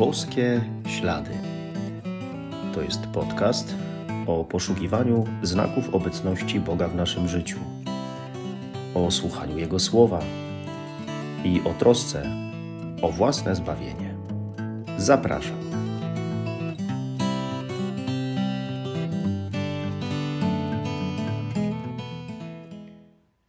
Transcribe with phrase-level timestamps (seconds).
[0.00, 1.30] Boskie Ślady.
[2.74, 3.74] To jest podcast
[4.26, 7.58] o poszukiwaniu znaków obecności Boga w naszym życiu,
[8.94, 10.20] o słuchaniu Jego słowa
[11.44, 12.22] i o trosce
[13.02, 14.14] o własne zbawienie.
[14.96, 15.56] Zapraszam.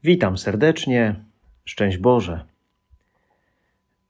[0.04, 1.16] Witam serdecznie.
[1.66, 2.46] Szczęść Boże.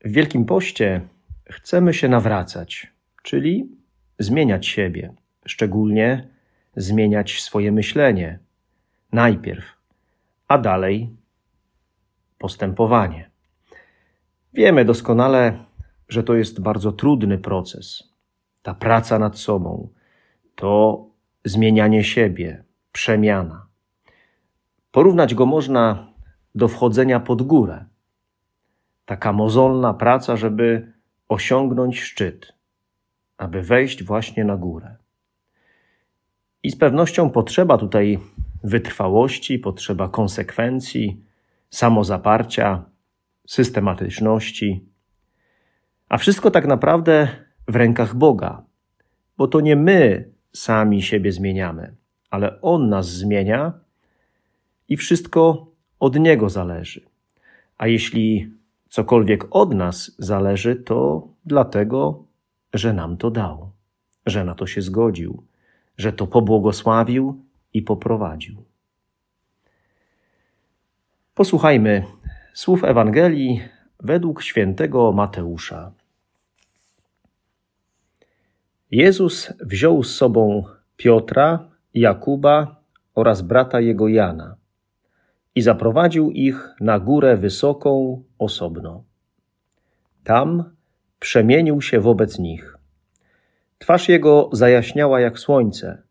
[0.06, 1.02] W Wielkim Poście
[1.52, 3.70] chcemy się nawracać, czyli
[4.20, 5.14] zmieniać siebie,
[5.46, 6.28] szczególnie
[6.76, 8.40] zmieniać swoje myślenie
[9.12, 9.66] najpierw,
[10.48, 11.16] a dalej
[12.38, 13.30] postępowanie.
[14.54, 15.66] Wiemy doskonale,
[16.10, 18.04] że to jest bardzo trudny proces.
[18.62, 19.90] Ta praca nad sobą
[20.56, 21.06] to
[21.46, 23.68] zmienianie siebie, przemiana.
[24.92, 26.14] Porównać go można
[26.56, 27.86] do wchodzenia pod górę.
[29.06, 30.94] Taka mozolna praca, żeby
[31.32, 32.54] osiągnąć szczyt,
[33.38, 34.96] aby wejść właśnie na górę.
[36.64, 38.20] I z pewnością potrzeba tutaj
[38.64, 41.24] wytrwałości, potrzeba konsekwencji,
[41.70, 42.84] samozaparcia,
[43.48, 44.86] systematyczności.
[46.10, 47.28] A wszystko tak naprawdę
[47.68, 48.64] w rękach Boga,
[49.38, 51.96] bo to nie my sami siebie zmieniamy,
[52.30, 53.74] ale On nas zmienia
[54.88, 55.68] i wszystko
[56.00, 57.02] od Niego zależy.
[57.78, 58.54] A jeśli
[58.92, 62.24] cokolwiek od nas zależy, to dlatego,
[62.74, 63.72] że nam to dał,
[64.26, 65.44] że na to się zgodził,
[65.98, 68.64] że to pobłogosławił i poprowadził.
[71.36, 72.06] Posłuchajmy
[72.54, 73.62] słów Ewangelii
[74.00, 75.92] według świętego Mateusza.
[78.92, 80.64] Jezus wziął z sobą
[80.98, 82.76] Piotra, Jakuba
[83.16, 84.56] oraz brata jego Jana
[85.56, 89.04] i zaprowadził ich na górę wysoką osobno.
[90.24, 90.76] Tam
[91.22, 92.78] przemienił się wobec nich.
[93.78, 96.04] Twarz jego zajaśniała jak słońce,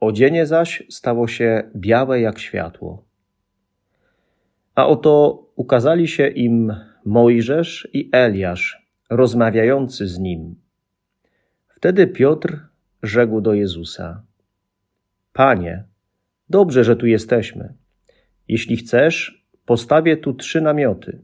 [0.00, 3.04] odzienie zaś stało się białe jak światło.
[4.74, 6.74] A oto ukazali się im
[7.04, 10.54] Mojżesz i Eliasz, rozmawiający z nim.
[11.68, 12.60] Wtedy Piotr
[13.02, 14.22] rzekł do Jezusa:
[15.32, 15.84] Panie,
[16.48, 17.74] dobrze, że tu jesteśmy.
[18.48, 21.22] Jeśli chcesz, postawię tu trzy namioty: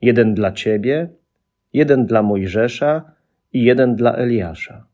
[0.00, 1.17] jeden dla ciebie,
[1.72, 3.12] jeden dla Mojżesza
[3.52, 4.86] i jeden dla Eliasza.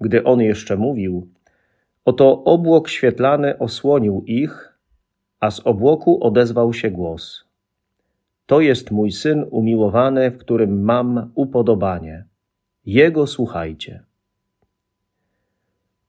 [0.00, 1.28] Gdy on jeszcze mówił,
[2.04, 4.78] oto obłok świetlany osłonił ich,
[5.40, 7.44] a z obłoku odezwał się głos:
[8.46, 12.24] To jest mój syn umiłowany, w którym mam upodobanie.
[12.86, 14.04] Jego słuchajcie.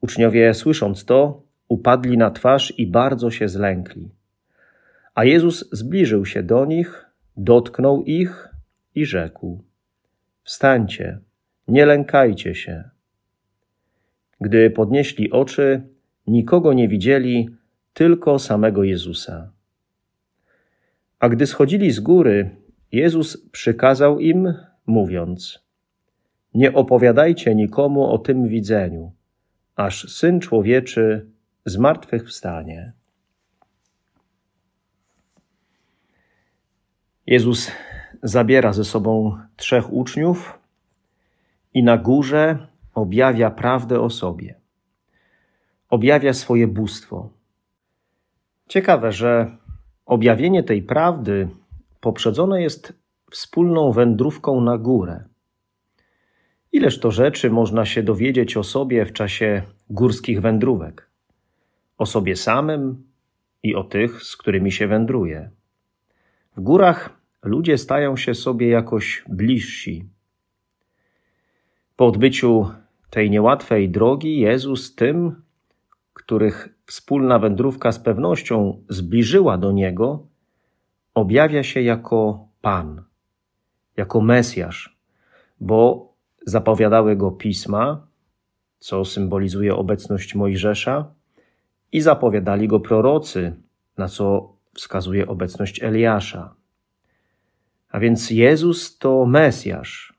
[0.01, 4.11] Uczniowie, słysząc to, upadli na twarz i bardzo się zlękli.
[5.15, 7.05] A Jezus zbliżył się do nich,
[7.37, 8.54] dotknął ich
[8.95, 9.63] i rzekł:
[10.44, 11.19] Wstańcie,
[11.67, 12.89] nie lękajcie się.
[14.41, 15.81] Gdy podnieśli oczy,
[16.28, 17.50] nikogo nie widzieli,
[17.94, 19.51] tylko samego Jezusa.
[21.19, 22.50] A gdy schodzili z góry,
[22.91, 24.53] Jezus przykazał im,
[24.85, 25.66] mówiąc:
[26.53, 29.11] Nie opowiadajcie nikomu o tym widzeniu,
[29.75, 31.29] aż syn człowieczy
[31.66, 32.94] zmartwychwstanie.
[37.28, 37.72] Jezus
[38.25, 40.59] zabiera ze sobą trzech uczniów
[41.73, 44.55] i na górze objawia prawdę o sobie.
[45.89, 47.29] Objawia swoje bóstwo.
[48.67, 49.57] Ciekawe, że
[50.05, 51.49] objawienie tej prawdy
[52.01, 52.93] poprzedzone jest
[53.31, 55.23] wspólną wędrówką na górę.
[56.71, 61.09] Ileż to rzeczy można się dowiedzieć o sobie w czasie górskich wędrówek?
[61.97, 63.03] O sobie samym
[63.63, 65.49] i o tych, z którymi się wędruje.
[66.57, 70.09] W górach ludzie stają się sobie jakoś bliżsi.
[71.95, 72.69] Po odbyciu
[73.09, 75.41] tej niełatwej drogi Jezus tym,
[76.13, 80.28] których wspólna wędrówka z pewnością zbliżyła do Niego,
[81.13, 83.03] objawia się jako Pan,
[83.97, 84.97] jako Mesjasz,
[85.59, 86.09] bo
[86.46, 88.08] zapowiadały go pisma,
[88.79, 91.14] co symbolizuje obecność Mojżesza,
[91.91, 93.55] i zapowiadali go prorocy,
[93.97, 96.55] na co wskazuje obecność Eliasza.
[97.95, 100.13] A więc Jezus to Mesjasz.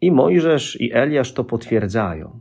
[0.00, 2.40] I Mojżesz i Eliasz to potwierdzają.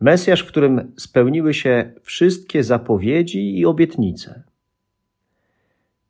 [0.00, 4.42] Mesjasz, w którym spełniły się wszystkie zapowiedzi i obietnice.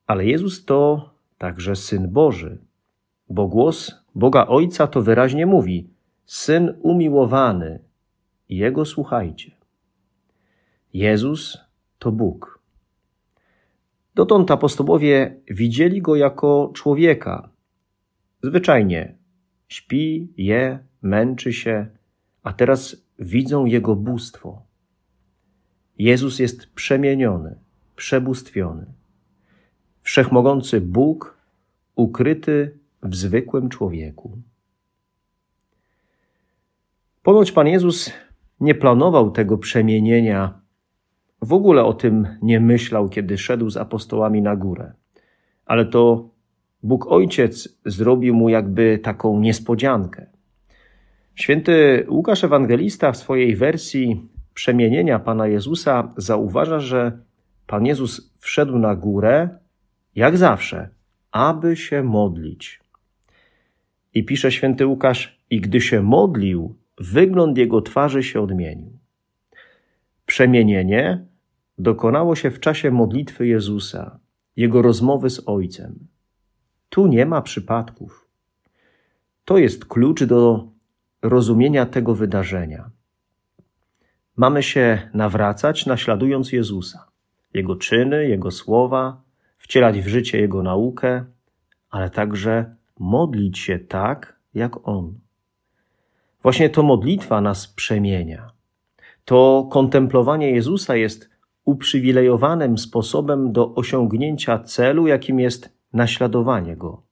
[0.06, 2.58] Ale Jezus to także Syn Boży,
[3.29, 5.90] bo głos Boga Ojca to wyraźnie mówi:
[6.26, 7.79] Syn umiłowany,
[8.49, 9.50] Jego słuchajcie.
[10.93, 11.58] Jezus
[11.99, 12.62] to Bóg.
[14.14, 17.50] Dotąd apostołowie widzieli go jako człowieka,
[18.43, 19.23] zwyczajnie
[19.69, 21.87] Śpi, je, męczy się,
[22.43, 24.62] a teraz widzą Jego bóstwo.
[25.99, 27.59] Jezus jest przemieniony,
[27.97, 28.87] przebóstwiony.
[30.03, 31.38] Wszechmogący Bóg
[31.94, 34.38] ukryty w zwykłym człowieku.
[37.23, 38.12] Ponoć Pan Jezus
[38.61, 40.62] nie planował tego przemienienia,
[41.43, 44.93] w ogóle o tym nie myślał, kiedy szedł z apostołami na górę.
[45.67, 46.31] Ale to
[46.83, 50.27] Bóg Ojciec zrobił mu jakby taką niespodziankę.
[51.35, 57.19] Święty Łukasz Ewangelista w swojej wersji przemienienia Pana Jezusa zauważa, że
[57.67, 59.49] Pan Jezus wszedł na górę,
[60.15, 60.89] jak zawsze,
[61.33, 62.81] aby się modlić.
[64.15, 68.99] I pisze święty Łukasz, i gdy się modlił, wygląd jego twarzy się odmienił.
[70.27, 71.31] Przemienienie
[71.79, 74.19] dokonało się w czasie modlitwy Jezusa,
[74.57, 76.07] jego rozmowy z Ojcem.
[76.89, 78.29] Tu nie ma przypadków.
[79.45, 80.69] To jest klucz do
[81.23, 82.91] rozumienia tego wydarzenia.
[84.37, 87.07] Mamy się nawracać, naśladując Jezusa,
[87.55, 89.23] Jego czyny, Jego słowa,
[89.57, 91.25] wcielać w życie Jego naukę,
[91.91, 95.15] ale także modlić się tak, jak On.
[96.43, 98.51] Właśnie to modlitwa nas przemienia.
[99.25, 101.31] To kontemplowanie Jezusa jest
[101.64, 107.03] uprzywilejowanym sposobem do osiągnięcia celu, jakim jest naśladowanie Go,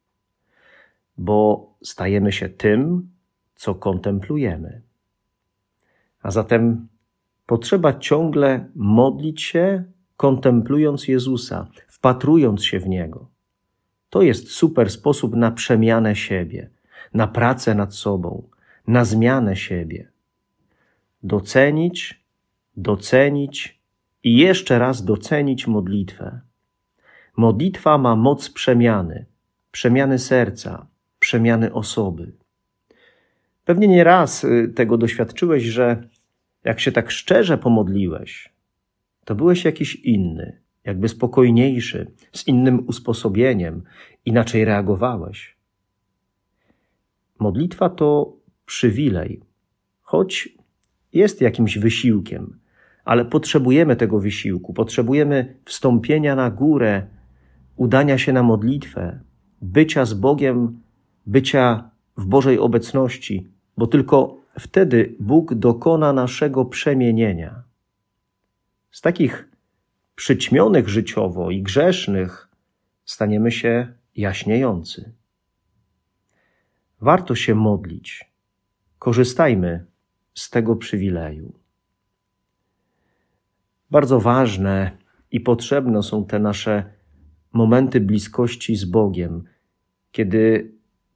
[1.19, 3.11] bo stajemy się tym,
[3.55, 4.83] co kontemplujemy.
[6.23, 6.89] A zatem
[7.47, 9.85] potrzeba ciągle modlić się,
[10.17, 13.29] kontemplując Jezusa, wpatrując się w Niego.
[14.11, 16.71] To jest super sposób na przemianę siebie,
[17.15, 18.49] na pracę nad sobą,
[18.87, 20.09] na zmianę siebie.
[21.23, 22.25] Docenić,
[22.77, 23.80] docenić
[24.25, 26.41] i jeszcze raz docenić modlitwę.
[27.37, 29.27] Modlitwa ma moc przemiany,
[29.71, 30.87] przemiany serca,
[31.19, 32.33] przemiany osoby.
[33.65, 36.09] Pewnie nie raz y, tego doświadczyłeś, że
[36.65, 38.53] jak się tak szczerze pomodliłeś,
[39.25, 43.83] to byłeś jakiś inny, jakby spokojniejszy, z innym usposobieniem,
[44.25, 45.57] inaczej reagowałeś.
[47.39, 48.37] Modlitwa to
[48.67, 49.41] przywilej,
[50.03, 50.49] choć
[51.13, 52.60] jest jakimś wysiłkiem,
[53.05, 57.07] ale potrzebujemy tego wysiłku, potrzebujemy wstąpienia na górę,
[57.77, 59.21] udania się na modlitwę,
[59.63, 60.81] bycia z Bogiem,
[61.27, 67.63] bycia w Bożej obecności, bo tylko wtedy Bóg dokona naszego przemienienia.
[68.91, 69.49] Z takich
[70.15, 72.49] przyćmionych życiowo i grzesznych
[73.05, 75.13] staniemy się jaśniejący.
[77.01, 78.31] Warto się modlić.
[78.99, 79.87] Korzystajmy
[80.35, 81.53] z tego przywileju.
[83.91, 84.91] Bardzo ważne
[85.31, 86.85] i potrzebne są te nasze
[87.53, 89.45] momenty bliskości z Bogiem,
[90.13, 90.73] kiedy,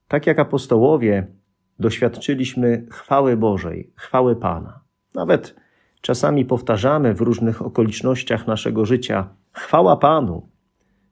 [0.07, 1.27] tak jak apostołowie,
[1.79, 4.79] doświadczyliśmy chwały Bożej, chwały Pana.
[5.13, 5.55] Nawet
[6.01, 10.49] czasami powtarzamy w różnych okolicznościach naszego życia: chwała Panu.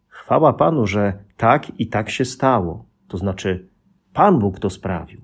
[0.07, 2.85] Chwała Panu, że tak i tak się stało.
[3.07, 3.69] To znaczy,
[4.13, 5.21] Pan Bóg to sprawił.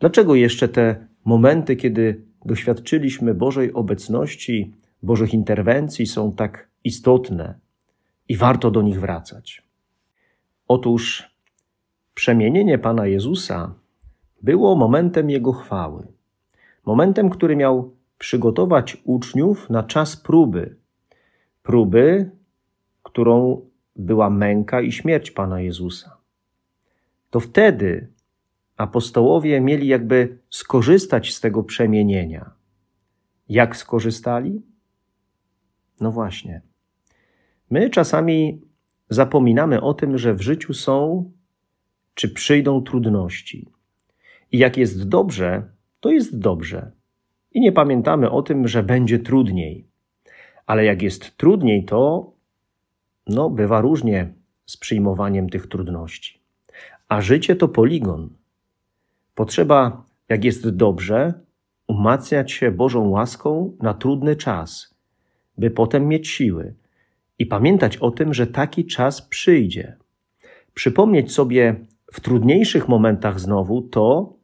[0.00, 7.58] Dlaczego jeszcze te momenty, kiedy doświadczyliśmy Bożej obecności, Bożych interwencji, są tak istotne
[8.28, 9.62] i warto do nich wracać?
[10.68, 11.30] Otóż
[12.14, 13.74] Przemienienie Pana Jezusa
[14.42, 16.06] było momentem Jego chwały,
[16.86, 20.76] momentem, który miał przygotować uczniów na czas próby,
[21.62, 22.30] próby,
[23.02, 23.60] którą
[23.96, 26.16] była męka i śmierć Pana Jezusa.
[27.30, 28.08] To wtedy
[28.78, 32.50] apostołowie mieli jakby skorzystać z tego przemienienia.
[33.48, 34.62] Jak skorzystali?
[36.00, 36.62] No właśnie.
[37.70, 38.62] My czasami
[39.10, 41.30] zapominamy o tym, że w życiu są
[42.14, 43.68] czy przyjdą trudności.
[44.52, 45.70] I jak jest dobrze,
[46.00, 46.92] to jest dobrze.
[47.52, 49.86] I nie pamiętamy o tym, że będzie trudniej.
[50.66, 52.32] Ale jak jest trudniej, to
[53.26, 54.34] no, bywa różnie
[54.66, 56.40] z przyjmowaniem tych trudności.
[57.08, 58.37] A życie to poligon.
[59.38, 61.32] Potrzeba, jak jest dobrze,
[61.86, 64.94] umacniać się Bożą łaską na trudny czas,
[65.58, 66.74] by potem mieć siły
[67.38, 69.96] i pamiętać o tym, że taki czas przyjdzie.
[70.74, 74.36] Przypomnieć sobie w trudniejszych momentach znowu to,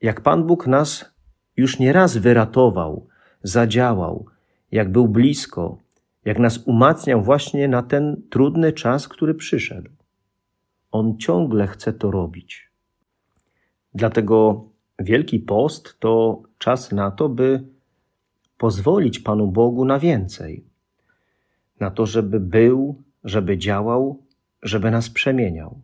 [0.00, 1.14] jak Pan Bóg nas
[1.56, 3.06] już nieraz wyratował,
[3.42, 4.26] zadziałał,
[4.72, 5.78] jak był blisko,
[6.24, 9.90] jak nas umacniał właśnie na ten trudny czas, który przyszedł.
[10.90, 12.67] On ciągle chce to robić.
[13.94, 14.64] Dlatego
[14.98, 17.64] Wielki Post to czas na to, by
[18.58, 20.64] pozwolić Panu Bogu na więcej.
[21.80, 24.22] Na to, żeby był, żeby działał,
[24.62, 25.80] żeby nas przemieniał.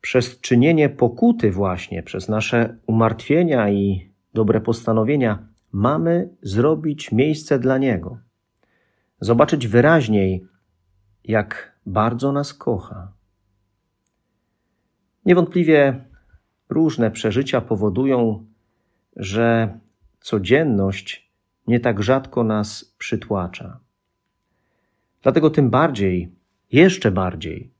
[0.00, 8.18] przez czynienie pokuty, właśnie przez nasze umartwienia i dobre postanowienia, mamy zrobić miejsce dla Niego.
[9.20, 10.46] Zobaczyć wyraźniej,
[11.24, 13.12] jak bardzo nas kocha.
[15.24, 16.04] Niewątpliwie
[16.68, 18.46] różne przeżycia powodują,
[19.16, 19.78] że
[20.20, 21.30] codzienność
[21.66, 23.80] nie tak rzadko nas przytłacza.
[25.22, 26.32] Dlatego tym bardziej,
[26.72, 27.70] jeszcze bardziej,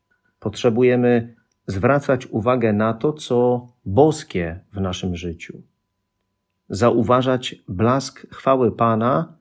[0.41, 1.35] potrzebujemy
[1.67, 5.63] zwracać uwagę na to, co boskie w naszym życiu.
[6.69, 9.37] Zauważać blask chwały Pana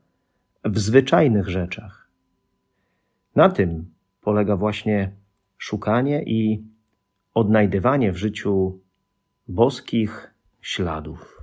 [0.63, 2.09] w zwyczajnych rzeczach.
[3.35, 5.11] Na tym polega właśnie
[5.57, 6.63] szukanie i
[7.33, 8.79] odnajdywanie w życiu
[9.47, 11.36] boskich śladów.